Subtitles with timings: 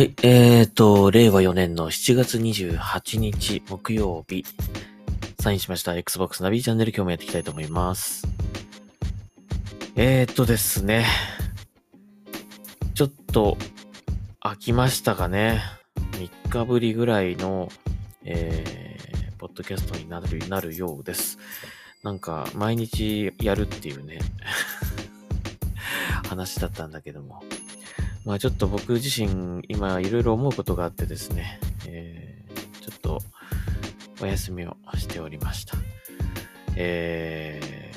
[0.00, 4.46] はい、えーと、令和4年の7月28日木曜日、
[5.42, 8.26] サインしました Xbox ナビチャンネル今日もやっていきたいと思います。
[9.96, 11.04] えーとですね、
[12.94, 13.58] ちょっと
[14.42, 15.60] 飽きましたかね。
[16.12, 17.68] 3日ぶりぐらいの、
[18.24, 21.36] えー、ポッドキャストになる、なるようです。
[22.02, 24.18] なんか、毎日やるっていうね、
[26.26, 27.42] 話だったんだけども。
[28.24, 33.18] まあちょっと僕自身今いろいろ思うことがあってですね、えー、ちょっと
[34.22, 35.76] お休みをしておりました。
[36.76, 37.92] え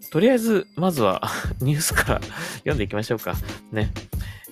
[0.00, 1.22] ー、とりあえず、まずは
[1.60, 2.20] ニュースから
[2.58, 3.34] 読んでいきましょうか。
[3.70, 3.92] ね。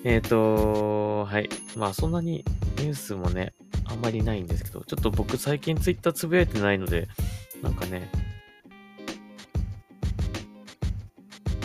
[0.03, 1.49] えっ、ー、と、はい。
[1.75, 2.45] まあそんなに
[2.77, 3.53] ニュースもね、
[3.85, 7.07] あんまりないんですけど、ちょっと僕最近ツイッターつぶやいてないので、
[7.63, 8.09] なんかね、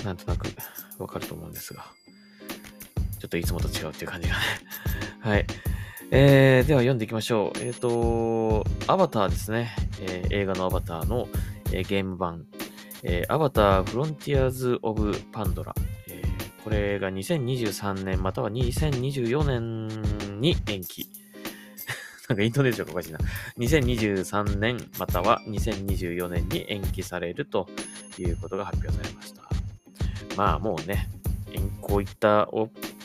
[0.04, 0.46] なんとなく
[0.98, 1.86] わかると思うんですが、
[3.18, 4.40] ちょっといつもと違うっていう感じがね。
[5.20, 5.46] はい。
[6.10, 7.58] えー、では読んでいきましょう。
[7.60, 9.74] えっ、ー、と、アバターですね。
[10.00, 11.28] えー、映画のアバターの、
[11.72, 12.44] えー、ゲーム版、
[13.02, 15.74] えー、アバターフロンティアーズ・オブ・パンドラ。
[16.08, 16.22] え、
[16.62, 19.88] これが2023年または2024年
[20.40, 21.08] に延期。
[22.28, 23.18] なんかイントネーションがおかしいな。
[23.58, 27.68] 2023年または2024年に延期されると
[28.18, 29.61] いうことが発表されました。
[30.36, 31.08] まあもうね、
[31.80, 32.48] こういった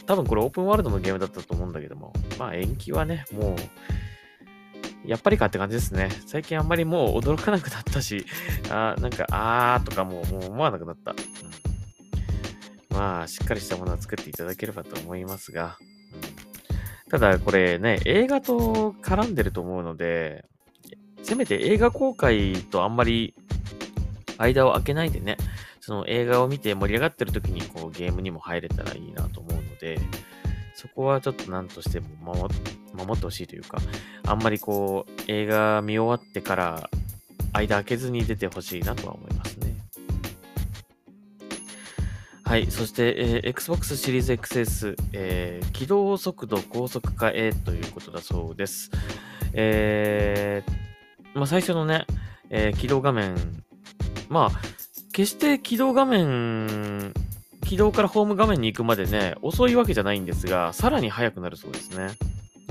[0.05, 3.55] 多分これオープンワールドのゲームだったと思うんだけども、まあ延期はね、もう、
[5.05, 6.09] やっぱりかって感じですね。
[6.25, 8.25] 最近あんまりもう驚かなくなったし、
[8.71, 12.97] あなんか、あーとかもうもう思わなくなった、うん。
[12.97, 15.77] まあ、しっかりしたものは作っていただければと思いますが、
[17.05, 20.45] うん、ただこれね、映画と絡んでると思うので、
[21.23, 23.33] せめて映画公開とあんまり
[24.37, 25.37] 間を空けないでね、
[25.87, 29.97] その映画を見て盛り上がってる時にこうゲームにも入れたらいいなと思うので、
[30.75, 32.53] そこはちょっと何としても守
[32.93, 33.77] 守ってほしいというか、
[34.25, 36.89] あんまりこう映画見終わってから
[37.53, 39.77] 間空けずに出てほしいなとは思いますね。
[42.43, 42.69] はい。
[42.69, 48.91] そして、えー、Xbox シリーズ XS、えー、起動速度高速化へということだそうです。
[49.53, 52.05] えー、まあ最初のね、
[52.49, 53.37] えー、起動画面、
[54.27, 54.76] まあ、
[55.17, 57.11] 決して起動画面、
[57.63, 62.11] 起動からホーム画面に行くまでね、遅いわけじゃないんですが、さらに速くなるそうですね。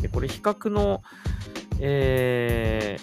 [0.00, 1.02] で、これ比較の、
[1.80, 3.00] え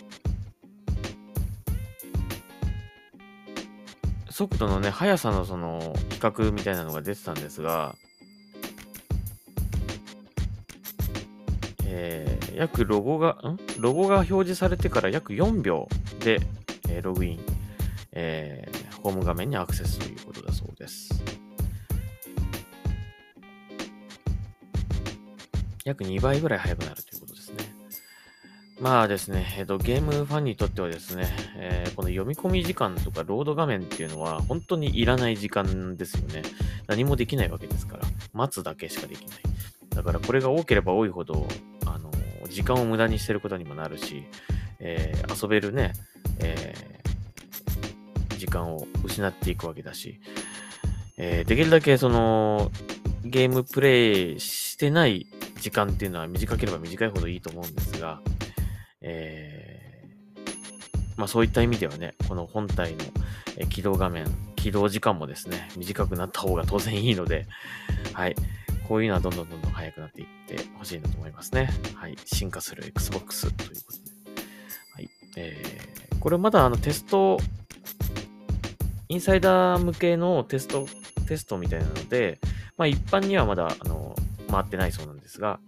[4.28, 7.96] ー、速度のね、速さのその、比較みたいなのが出てたんですが、
[11.84, 13.60] えー、約ロゴが、ん？
[13.78, 15.90] ロゴが表示されてから約4秒
[16.22, 16.40] で、
[16.88, 17.40] えー、ログイン、
[18.14, 21.22] えー、ホーム画面にアクセスということだそうです。
[25.84, 27.58] 約2倍ぐらい速くなるということですね。
[28.80, 31.28] まあですね、えっと、ゲームファンにとってはですね、
[31.58, 36.42] えー、この読み込み時間とかロード画面っていうのは本当にいらない時間ですよね。
[36.88, 39.38] 何もできないわけですから、待つだけしかできない。
[39.90, 41.46] だからこれが多ければ多いほど、
[41.86, 42.10] あの、
[42.50, 44.24] 時間を無駄にしてることにもなるし、
[44.80, 45.94] えー、遊べるね、
[46.40, 46.93] えー、
[48.44, 50.20] 時間を失っていくわけだし、
[51.18, 52.72] えー、できるだけその、
[53.24, 55.28] ゲームプレイしてない
[55.62, 58.20] 時間っていうのは短ければ短いほどいいと思うんですが、
[59.02, 63.00] えー、まあそういった意味ではね、この本体の
[63.70, 64.26] 起動画面、
[64.58, 67.48] 起動時間もですね、短くなった方が当然いいので、
[68.12, 68.36] はい。
[68.90, 71.70] こういうのはどんどんどんどん速くなっていってほしいなと思いますね。
[71.96, 72.18] はい。
[72.26, 74.04] 進化する Xbox ということで。
[74.96, 75.10] はい。
[75.38, 77.38] えー、これまだあのテスト、
[79.10, 80.88] インサイダー向けのテスト、
[81.28, 82.40] テストみたいなので、
[82.78, 84.16] まあ一般にはまだ、あの、
[84.50, 85.60] 回ってないそうなんですが、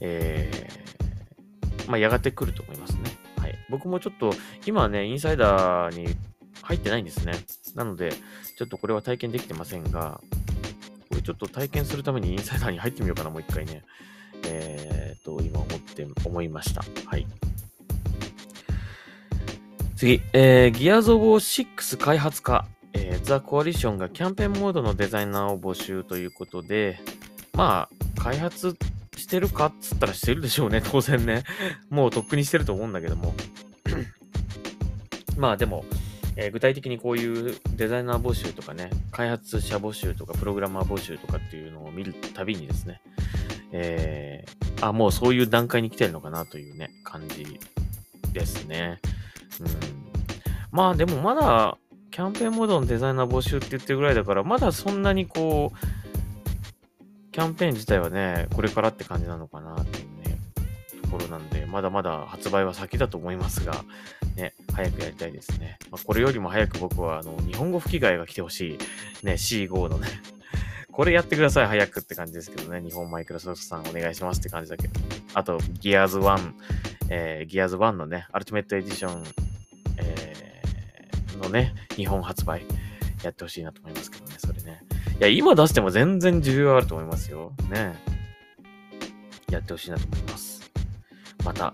[0.00, 3.00] えー、まあやがて来ると思いますね。
[3.38, 3.58] はい。
[3.70, 4.32] 僕もちょっと、
[4.66, 6.14] 今はね、インサイダーに
[6.62, 7.32] 入ってないんですね。
[7.74, 8.12] なので、
[8.56, 10.20] ちょっとこれは体験できてませんが、
[11.08, 13.82] これちょっと体験するためにインサイダーに入ってみようかな、もう一回ね。
[14.46, 16.82] えーと、今思って、思いました。
[17.06, 17.26] はい。
[19.96, 22.66] 次、えー、ギアーズ・オブ・6開発化。
[22.94, 27.00] えー、ザ・コアリションがキャンペーンモードのデザイナーを募集ということで、
[27.54, 28.76] まあ、開発
[29.16, 31.44] してるかっつったらしてるでしょうね、 当然ね。
[31.90, 33.34] もうとっくにしてると思うんだけども。
[35.36, 35.84] まあでも、
[36.36, 43.00] えー、具体的にこういうデザイナー募集とかね、開発者募集とか、プログラマー募集とかっていうのを見るたびにですね、
[43.72, 47.58] えー、あ、もうそういう段階に来てるのかなというね、感じ
[48.32, 49.00] ですね。
[49.60, 49.68] うん。
[50.70, 51.78] まあでもまだ、
[52.10, 55.76] キャンペーンモードのデザイナー募集って言ってるぐらいだから、まだそんなにこう
[57.34, 60.38] キャンペーン自体はね、これからって感じなのかなっていうね、
[61.02, 63.84] ところなんで、まだまだ発売は先だと思いますが、
[64.36, 65.80] ね、早くやりたいですね。
[65.90, 68.78] まあ、これよりも早く僕は、あの、日本語吹き替えが来てほし
[69.22, 70.06] い、ね、C5 のね、
[70.92, 72.80] これやってください、早くって感じですけどね。
[72.80, 75.00] 日本マイクロソフトさんお願いしますって感じだけど。
[75.34, 76.52] あと、ギアーズ1、
[77.10, 79.24] えー、ギアーズ1のね、アルティメットエディション、
[81.36, 82.64] のね、日本発売
[83.22, 84.82] やってほしいなと思いますけどね、それね。
[85.18, 87.52] いや、今出しても全然需要あると思いますよ。
[87.70, 87.94] ね。
[89.50, 90.70] やってほしいなと思います。
[91.44, 91.72] また、あ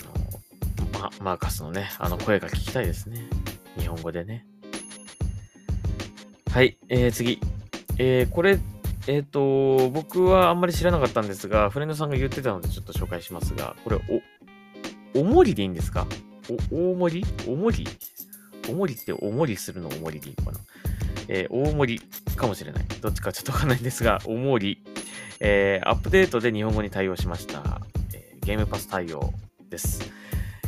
[0.00, 3.18] の、ま、マーカスのね、あの声が聞きたいですね。
[3.78, 4.46] 日本語でね。
[6.52, 7.38] はい、えー、次。
[7.98, 8.58] えー、これ、
[9.06, 14.00] えっ、ー、と、僕はあんまり知らなかったんですが、フレンドさんが言ってたのでちょっと紹介しますが、これ、
[15.14, 16.06] お、おもりでいいんですか？
[16.70, 17.26] お、大盛り？
[17.46, 17.86] おもり？
[18.68, 20.60] おもりっておもりするのおもりでいいのかな？
[21.28, 22.84] えー、大盛りかもしれない。
[23.00, 24.82] どっちかちょっとわかんないんですが、おもり、
[25.40, 27.80] えー、アップデートで日本語に対応しました。
[28.12, 29.32] えー、ゲームパス対応
[29.70, 30.10] です。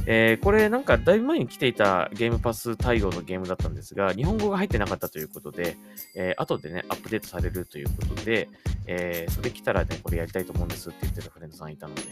[0.08, 5.76] えー、これなんかだいぶ前に来ていたゲームパス対応のゲームだったんですが、日本語が入ってなかったということで、
[6.14, 8.48] えー、後でね、アップデートされるということで、
[8.86, 12.02] えー、それ来たらね、これやりたいと思うんですって言ってたフレンドさんいたので、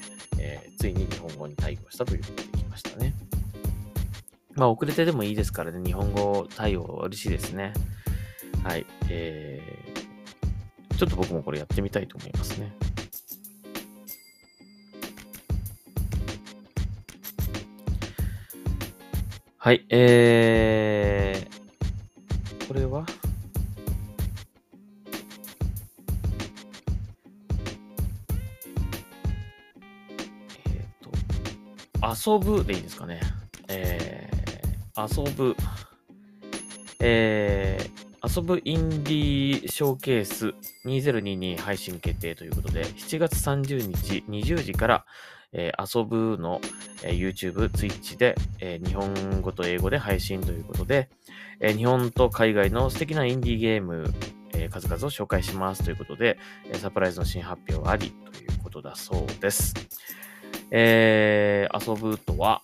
[0.40, 3.14] えー、ついに日本語に対応したということで来ましたね。
[4.56, 7.72] まあ、遅れてでもいいですからね、日本語対応嬉しいですね。
[8.62, 8.86] はい。
[9.08, 12.72] えー、ちょっと僕もこれやってみたいと思いますね。
[19.58, 23.06] はい、えー、これは？
[30.66, 33.20] えっ、ー、と、遊ぶでいいですかね。
[33.68, 34.03] えー、
[35.10, 35.56] 遊ぶ、
[37.00, 40.54] えー、遊ぶインディーショーケース
[40.86, 45.04] 2022配信決定ということで、7月30日20時から、
[45.52, 46.60] えー、遊ぶの、
[47.02, 51.08] えー、YouTube、Twitch で、えー、日本語と英語で配信ということで、
[51.60, 54.12] えー、日本と海外の素敵なインディーゲーム、
[54.54, 59.74] えー、数々を紹介しますということで、えー、サプライズの新発表ありということだそうです。
[60.70, 62.62] えー、遊ぶとは、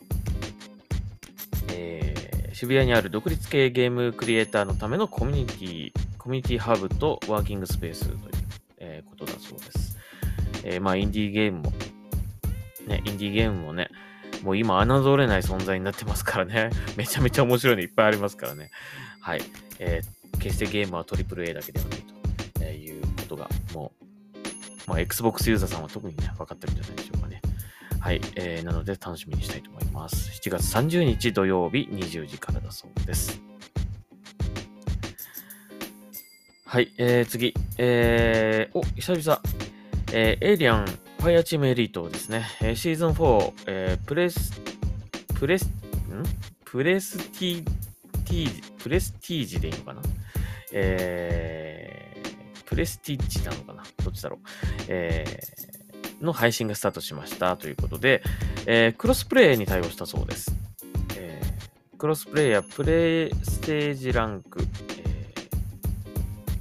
[1.72, 2.09] えー、
[2.52, 8.18] 渋谷にある独立系ゲームクリエイターのためのコミュニティ、コミュニティハブとワーキングスペースという、
[8.78, 9.98] えー、ことだそうです。
[10.64, 11.72] えー、まあ、インディーゲームも
[12.90, 13.88] ね、インディーゲームもね、
[14.42, 16.70] もう今侮れない存在になってますからね。
[16.96, 18.70] めちゃめちゃ面白いのいっぱいありますからね。
[19.20, 19.42] はい。
[19.78, 22.14] えー、決してゲームは AAA だけではないと、
[22.62, 27.40] えいうことが、もう、まあ、Xbox ユーザーさんは特にね、分かってるんじゃないでしょうかね。
[28.00, 28.20] はい。
[28.34, 30.30] えー、なので楽しみにしたいと思います。
[30.40, 33.40] 7月30日土曜日20時からだそうです。
[36.64, 36.92] はい。
[36.98, 37.54] えー、次。
[37.78, 39.40] えー、お、久々。
[40.12, 42.46] えー、エイリアンファイアチームエリートですね。
[42.62, 44.60] えー、シーズン4、えー、プレス、
[45.38, 45.70] プレス、ん？
[46.64, 50.00] プレスティ、ティージ、プレスティージでいいのかな？
[50.72, 53.82] えー、プレスティッジなのかな？
[54.02, 54.48] どっちだろう？
[54.88, 55.69] えー、
[56.20, 58.22] の配信がスタートしましたということで、
[58.66, 60.52] えー、クロスプレイに対応したそうです。
[61.16, 64.62] えー、クロスプレイやプレイステージランク、
[65.04, 65.32] え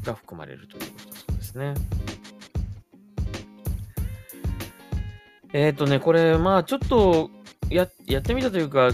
[0.01, 1.73] ー、が含まれるということだそうですね。
[5.51, 7.31] えっ、ー、とね、これ、まあちょっと
[7.69, 8.91] や、やってみたというか、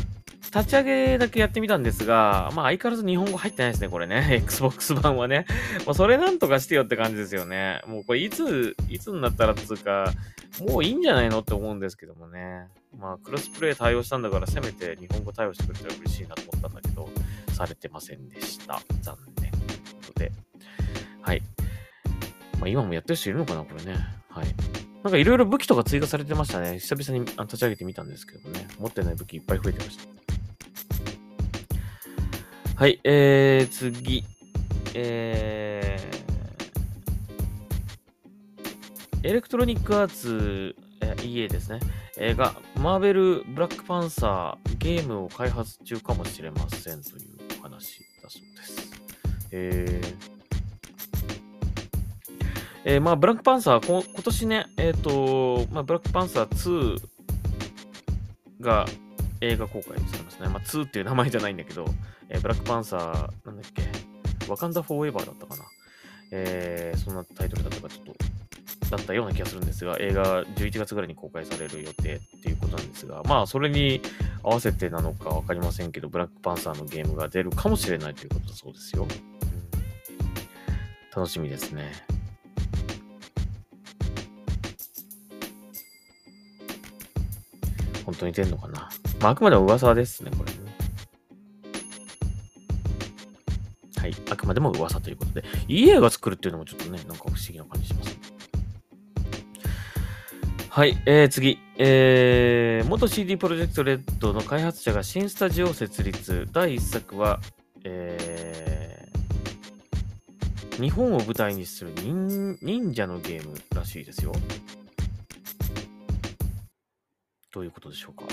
[0.56, 4.26] 立ち上げだけやってみたんですが、まあ相変わらず日本語入ってないですね、これね。
[4.42, 5.46] Xbox 版はね。
[5.86, 7.82] まあそれなんとかしてよって感じですよね。
[7.88, 10.14] もうこれいつ、いつになったらつうか、
[10.62, 12.68] もういいんじゃないのって思うんですけどもね。
[12.98, 17.10] まあクロスプレイ対応したんだから、せめて日本語対応してくれたら嬉しいなと思ったんだけど、
[17.52, 18.80] されてませんでした。
[19.02, 19.52] 残念。
[19.52, 20.32] ということで。
[21.22, 21.42] はい。
[22.60, 23.98] まあ今もやってる人いるのかな、これね。
[24.30, 24.46] はい。
[25.04, 26.80] なんかいろいろ武器とか追加されてましたね。
[26.80, 28.66] 久々に立ち上げてみたんですけどね。
[28.80, 30.15] 持ってない武器いっぱい増えてました。
[32.78, 34.26] はい、えー、次。
[34.94, 41.80] えー、エレクトロニックアーツ、えー、EA ですね。
[42.18, 48.92] えー、が、マーベル・ブラックパンサーゲームを開発中かもしれませんというお話だそうです。
[49.52, 50.16] えー
[52.84, 57.00] えー、まあ、ブラックパンサー、今年ね、えっ、ー、と、まあ、ブラックパンサー2
[58.60, 58.86] が
[59.46, 60.48] 映画公開されますね。
[60.48, 61.86] まあ、2っていう名前じゃないんだけど、
[62.30, 63.12] えー、ブラックパンサー、
[63.46, 63.84] なんだっけ、
[64.50, 65.64] ワカンダ・フォーエバーだったかな？
[66.32, 68.16] えー、そんなタイトルだったかちょっと、
[68.98, 74.02] だったような気がするんですが、映画11月ぐらいに公開される予定っていうことなんですが、まあ、それに
[74.44, 79.08] 合わせてなのかわかりませんけど、ブラックパンサーのゲームが出るかもしれないということだそうですよ。
[81.16, 81.92] 楽しみですね。
[88.06, 88.90] 本当に出んのかな。
[89.20, 90.66] まあ、あくまでも噂ですね、これ。
[94.06, 94.16] はい。
[94.30, 98.20] あくまでも噂ということで、EA が作るっていうのもちょっとね、なんか不思議な感じします、
[100.70, 101.58] はい、えー、次。
[101.78, 106.48] えー、元 CD プロジェクトレッドの開発者が新スタジオを設立。
[106.52, 107.40] 第1作は、
[107.84, 114.32] えー、日本を舞台にする忍者のゲームらしいですよ。
[117.56, 118.26] どういうことでしょうか？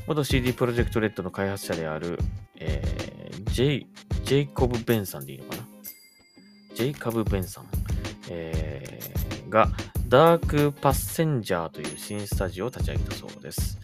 [0.08, 2.18] 元 CD プロジェクトレッドの開発者である、
[2.56, 3.88] えー、ジェイ、
[4.24, 5.64] ジェイコブ・ベンさんでいいのかな？
[6.74, 7.66] ジェイカブ・ベンさん、
[8.30, 9.68] えー、が、
[10.08, 13.78] ダーク・パッセンジャーという新スタジオを立ち上げたそうです。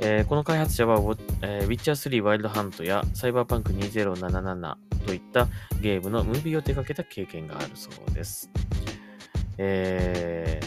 [0.00, 0.98] えー、この開発者は、
[1.40, 5.48] えー、ウィッチャー3ワイルドハントやサイバーパンク2077といった
[5.80, 8.50] ゲームのムービーを手掛けた経験があるそうです。
[9.58, 10.60] え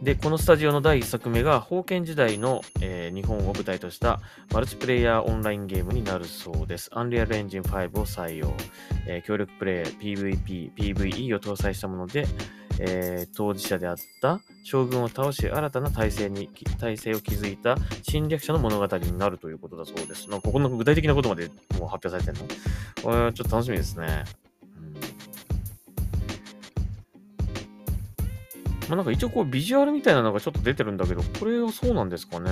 [0.00, 4.20] ー、で、このスタジオの第1作目が、封建時代の、えー、日本を舞台とした
[4.52, 6.88] マルチプレイヤーオンラインゲームになるそうです。
[6.92, 8.54] アンリアルエンジン5を採用、
[9.06, 12.26] えー、協力プレイ、PVP、PVE を搭載したもので、
[12.80, 20.26] えー、当事者であった将軍を倒し、新たな体制に、体制を築いた侵略者の物語になるということだそうです。
[20.28, 22.48] ここの具体的なことまでもう発表されてるの？
[23.02, 24.24] これはちょっと楽しみですね。
[28.88, 32.50] まあ、なんか一応こうビジュアルみたいなのがちょっと出てるんだけど、これはそうなんですかね？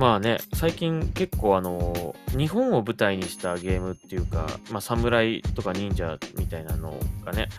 [0.00, 7.50] まあね、最近結構あの、日本を舞台にしたゲームっていうか、まあ侍とか忍者みたいなのがね、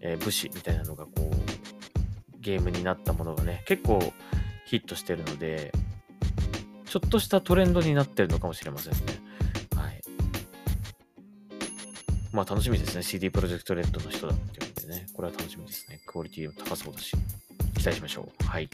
[0.00, 4.00] えー、武士みたいなのがこう、ゲームになったものがね、結構
[4.66, 5.70] ヒットしてるので、
[6.84, 8.98] ちょっとしたトレンドになってるのかもしれませんね。
[9.76, 10.02] はい。
[12.32, 13.04] まあ楽しみですね。
[13.04, 16.00] CD プロジェクトレッドの人だっていうんでね、これは楽しみですね。
[16.04, 17.12] クオリティも高そうだし、
[17.78, 18.44] 期待しましょう。
[18.44, 18.68] はい。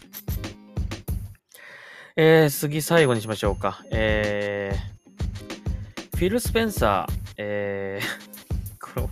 [2.22, 3.82] えー、次、最後にしましょうか。
[3.90, 9.08] えー、フィル・スペンサー、えー、 これ、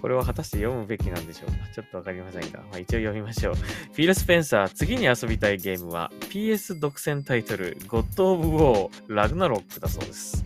[0.00, 3.54] これは果たして読むべきなんでしょうかちょっとわかりませんが、まあ、一応読みましょう。
[3.54, 10.44] フィル・スペンサー、次に遊びたいゲームは PS 独占タイトル、ゴッド・オブ・ウォー、ラグナロックだそうです。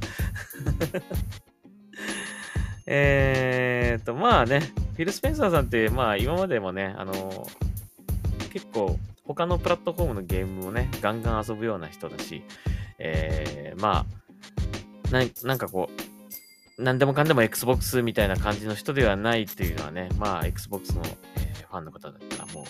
[2.85, 7.49] えーと、まあね、フィル・スペンサーさんって、まあ今までもね、あの
[8.53, 8.99] 結構
[9.29, 12.43] 他のプラットフォームのゲームもね、ガンガン遊ぶような人だし、
[12.99, 14.07] えー、ま
[15.11, 15.91] あ、ななんかこ
[16.79, 21.03] う、何でもかんでも Xbox みたいな感じの人ではないっていうのはね、まあ Xbox の、
[21.37, 22.65] えー、ファンの方だったらもう、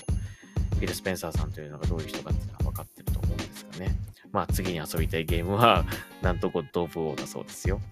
[0.77, 3.97] フィル・スペンサーさんというのがどういう人かっていうのは分かってると思うんですがね。
[4.33, 5.85] まあ次に遊びたいゲームは、
[6.23, 7.81] なんとゴッド・オブ・オーだそうですよ。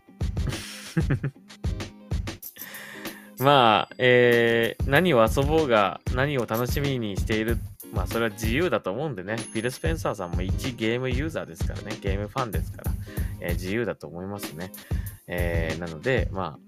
[3.39, 7.59] まあ、えー、何を遊ぼうが、何を楽しみにしている
[7.93, 12.93] まあそれは自由だと思うんでね、フィル・スペンサーさんも一ゲームユーザーですからね、ゲームファンですから、
[13.41, 14.73] えー、自由だと思いますね。
[15.27, 16.67] えー、なので、まあ、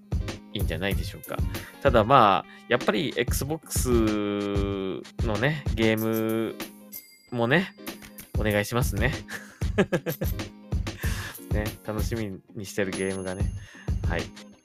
[0.52, 1.36] いいんじゃないでしょうか。
[1.82, 6.54] ただまあ、やっぱり Xbox のね、ゲーム
[7.30, 7.74] もね、
[8.38, 9.12] お願いしますね。
[11.52, 13.50] ね、楽しみにしてるゲームがね、
[14.08, 14.22] はい、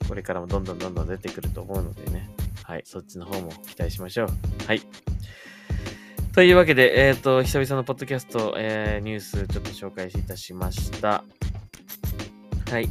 [0.08, 2.30] これからもどんどんどんどん出てくると思うのでね、
[2.64, 4.28] はい、そっちの方も期待しましょう。
[4.68, 4.82] はい。
[6.34, 11.24] というわけで、えっ、ー、と、久々のポッドキャスト、えー、ニュースちょっと紹介いたしました。
[12.72, 12.90] はい。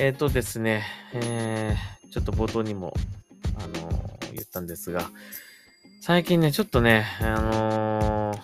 [0.00, 0.82] えっ、ー、とですね、
[1.14, 2.92] えー、ちょっと冒頭にも、
[3.56, 5.08] あのー、言ったんですが、
[6.00, 8.34] 最近ね、ちょっとね、あの、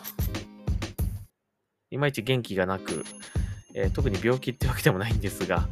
[1.91, 3.05] いまいち元気がなく、
[3.75, 5.69] えー、特に病気ってわけでもないんですが、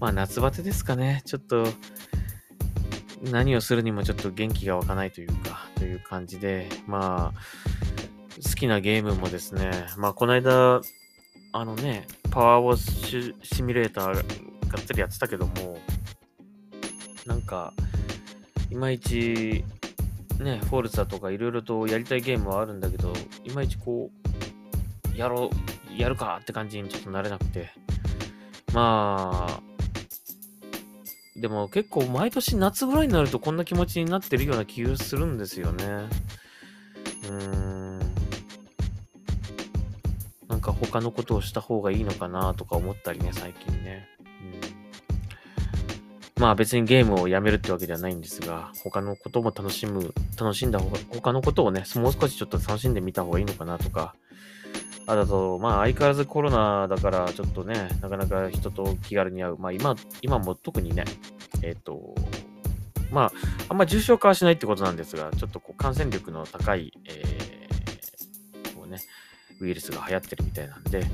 [0.00, 1.22] まあ夏バテですかね。
[1.26, 1.64] ちょっと、
[3.22, 7.79] 何をするにもちょっと元気が湧かないというか、という感じで、まあ、
[8.42, 10.80] 好きなゲームもですね、まあ、この間、
[11.52, 14.20] あのね、パワーウォッシュシミュレーターが
[14.78, 15.78] っつりやってたけども、
[17.26, 17.72] なんか、
[18.70, 19.64] いまいち、
[20.38, 23.12] ね、フォールザとかいろいろとやりたいゲームはあるんだけど、
[23.44, 24.10] いまいちこ
[25.14, 27.70] う、やろう、やるかって感じにちょっとなれなくて。
[28.72, 29.60] まあ、
[31.36, 35.84] でも結構毎年夏ぐらいになるとこんな気持ちになってるような気がするんですよね。
[37.28, 37.59] うん。
[40.80, 44.08] 他のことをした方がいいのかなとか思ったりね、最近ね。
[44.64, 44.80] うん
[46.40, 54.14] まあ別にゲームをやめるってわけではないんですが、他のことも楽しむ、楽しんだ方が、他のことをね、もう少しちょっと楽しんでみた方がいいのかなとか、
[55.06, 59.58] あだと、まあ相変わらずコロナだからちょっとね、なかなか人と気軽に会う。
[59.58, 61.04] まあ今、今も特にね、
[61.62, 62.14] えっ、ー、と、
[63.12, 63.32] まあ、
[63.68, 68.98] あんま重症化はしないってことなんですが、ちょっとこう感染力の高い、えー、こうね、
[69.60, 71.04] ウイルスが流行ってるみたいなんで、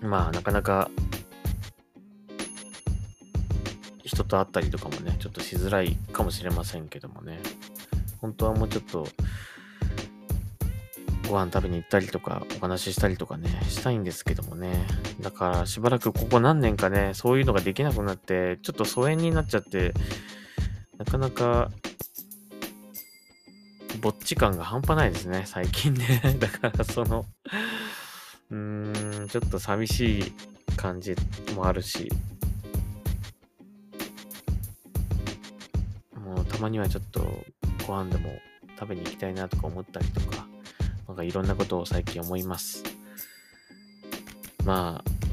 [0.00, 0.90] まあなかなか
[4.04, 7.38] 人と会ったりとかもね、ちょっとしづらいかもしれませんけどもね、
[8.20, 9.06] 本当はもうちょっと、
[11.28, 14.86] ご飯食べに行ったりとか、お話ししたりとかね、したいんですけどもね。
[15.20, 19.94] だからしばらくここ何年かね、そういうのができなくなって、ちょっと疎遠になっちゃって、
[20.98, 21.70] なかなか、
[24.02, 26.20] ぼっち感が半端ないですね、最近ね。
[26.40, 27.24] だからその、
[28.50, 30.32] うーん、ちょっと寂しい
[30.76, 31.14] 感じ
[31.54, 32.10] もあるし、
[36.16, 37.44] もうたまにはちょっと
[37.86, 38.30] ご飯でも
[38.76, 40.48] 食べに行きたいなとか思ったりとか、
[41.06, 42.82] なんかいろんなことを最近思います。
[44.64, 45.31] まあ、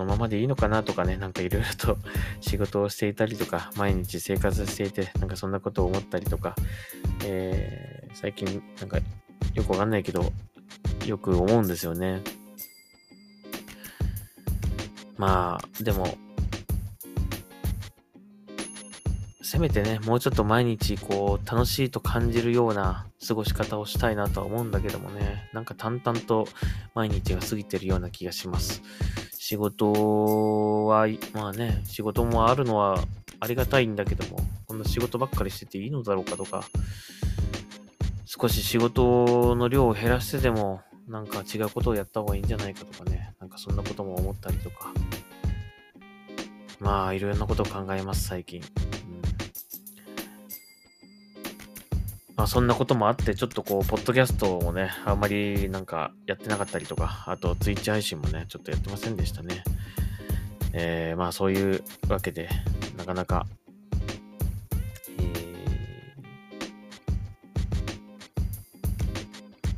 [0.00, 1.98] のままでいいのかなとかね、なんかいろいろと
[2.40, 6.54] 仕事をしていたりとか、毎日生活していて、なんかそんなことを思ったりとか、
[7.24, 8.98] えー、最近なんか
[9.54, 10.32] よくわかんないけど、
[11.06, 12.22] よく思うんですよね。
[15.16, 16.16] まあ、でも、
[19.42, 26.46] せめてね、もうちょっと毎日こう楽しいと感じるような過ごし方をしたいなとは思うんだけどもね、なんか淡々と
[26.94, 28.80] 毎日が過ぎてるような気がします。
[29.50, 33.02] 仕事は、まあね、仕事もあるのは
[33.40, 36.62] ありがたいんだけども、こんな仕事ばっかりしてていいのだろうかとか、
[38.26, 44.94] 少し仕事の量を減らしてでも、なんか違うことをやった方がいいんじゃないかとかね、なんかそんなことも思ったりとか、
[46.78, 48.62] まあいろんなことを考えます、最近。
[52.40, 59.62] まあそんなこともあって、ちょっとこう、ポッドキャストもね、あんまりなんかやってなかったりとか、あとツイッチ配信もね、ちょっとやってませんでしたね。
[60.72, 62.48] えー、まあそういうわけで、
[62.96, 63.46] なかなか、
[65.18, 66.24] えー、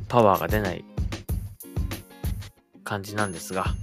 [0.07, 0.85] パワーが出ない
[2.85, 3.75] 感じなんですが、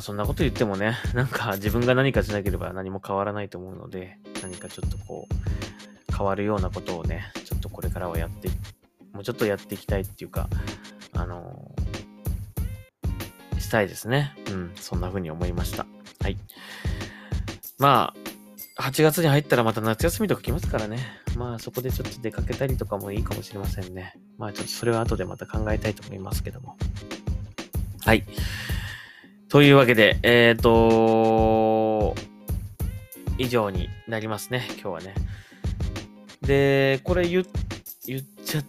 [0.00, 8.48] あそんなこと言ってもね、 なんか自分が何かしなければ何も変わらないと思うので、何かちょっとこう、変わるようなことをね、ちょっとこれからはやって、
[9.12, 10.48] もうちょっとやっていきたいっていうか、
[11.12, 14.34] あのー、したいですね。
[14.50, 15.86] うん、そんな風に思いました。
[16.20, 16.38] はい。
[17.78, 18.14] ま
[18.78, 20.98] あ、8月に入ったらまた夏休みとか来ますからね。
[21.36, 24.14] まあそこでちょっと出かけたりとかもいいかもしれませんね。
[24.38, 26.76] まあちょっとそれは後でまた考えたいと思いますけども。
[28.00, 28.24] はい。
[29.50, 32.14] というわけで、えっ、ー、と
[33.36, 35.14] 以上になりますね、今日はね。
[36.40, 37.44] で、これ言、
[38.06, 38.62] 言っちゃ、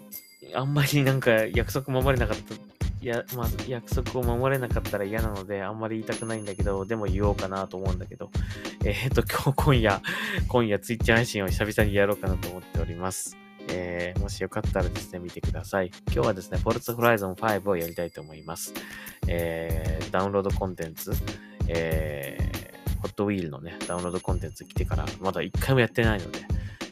[0.55, 8.31] あんまりなんか約束守れなかった、いや、まあ、約束を守れなかったら嫌なので、あんまり言いたくないんだけど、でも言おうかなと思うんだけど、
[8.83, 10.01] えっ、ー、と、今日、今夜、
[10.47, 13.37] 今夜、ツイッチ配信を久々にやろうかなと思っております。
[13.73, 15.91] えー、もしよかったらですね、見てください。
[16.07, 18.73] 今日はですね、フォルツホライゾン5をやりたいと思います。
[19.27, 21.11] えー、ダウンロードコンテンツ、
[21.67, 26.39] えー、ホットウィールのね、ダウンロードコンテンツ来てから、まだ一回もやってないので、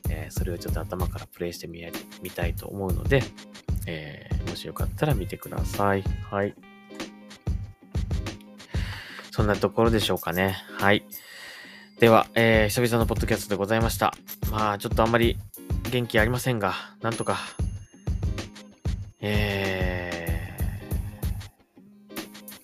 [0.09, 1.85] えー、それをちょっと頭からプレイしてみ
[2.21, 3.23] みたいと思うので、
[3.85, 6.03] えー、もしよかったら見てください。
[6.31, 6.55] はい。
[9.31, 10.57] そんなところでしょうかね。
[10.77, 11.05] はい。
[11.99, 14.13] では、えー、久々のポッドキャストでございました。
[14.51, 15.37] まあ、ちょっとあんまり
[15.89, 17.37] 元気ありませんが、なんとか、
[19.21, 20.57] え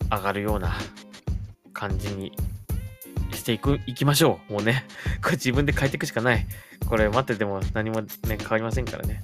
[0.10, 0.74] ー、上がるような
[1.74, 2.32] 感じに
[3.34, 4.54] していく、いきましょう。
[4.54, 4.86] もうね。
[5.22, 6.46] これ自分で変えていくしかない。
[6.88, 8.10] これ待ってても何もね、
[8.40, 9.24] 変わりませんからね。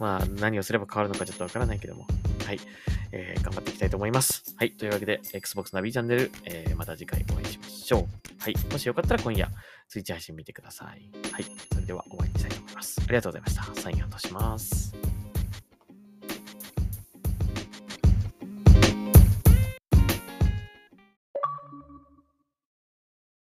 [0.00, 2.06] まあ、何をすれば変わるのかちょっとわからないけども。
[2.44, 2.60] はい。
[3.12, 4.54] えー、頑張っていきたいと思います。
[4.56, 4.72] はい。
[4.72, 8.42] というわけで、Xbox ナビチャンネル、えー、また次回お会いしましょう。
[8.42, 8.54] はい。
[8.70, 9.48] もしよかったら今夜、
[9.88, 11.10] ツイッチ配信見てください。
[11.32, 11.44] はい。
[11.72, 12.65] それでは終わりにしたいと思います。
[12.76, 13.80] ありがとうございました。
[13.80, 15.05] サインアウトします。